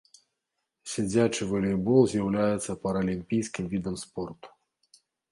[0.91, 4.47] Сядзячы валейбол з'яўляецца паралімпійскім відам спорту.